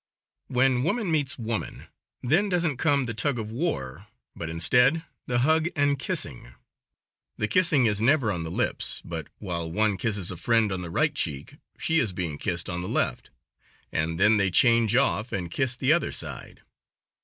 When 0.47 0.81
woman 0.83 1.11
meets 1.11 1.37
woman 1.37 1.85
then 2.23 2.49
doesn't 2.49 2.77
come 2.77 3.05
"the 3.05 3.13
tug 3.13 3.37
of 3.37 3.51
war," 3.51 4.07
but 4.35 4.49
instead 4.49 5.03
the 5.27 5.37
"hug 5.45 5.69
and 5.75 5.99
kissing;" 5.99 6.55
the 7.37 7.47
kissing 7.47 7.85
is 7.85 8.01
never 8.01 8.31
on 8.31 8.41
the 8.41 8.49
lips, 8.49 9.03
but 9.05 9.27
while 9.37 9.71
one 9.71 9.97
kisses 9.97 10.31
a 10.31 10.37
friend 10.37 10.71
on 10.71 10.81
the 10.81 10.89
right 10.89 11.13
cheek, 11.13 11.57
she 11.77 11.99
is 11.99 12.13
being 12.13 12.39
kissed 12.39 12.67
on 12.67 12.81
the 12.81 12.89
left, 12.89 13.29
and 13.91 14.19
then 14.19 14.37
they 14.37 14.49
change 14.49 14.95
off 14.95 15.31
and 15.31 15.51
kiss 15.51 15.75
the 15.75 15.93
other 15.93 16.11
side. 16.11 16.63